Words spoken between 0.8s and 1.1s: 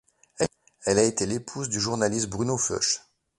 Elle a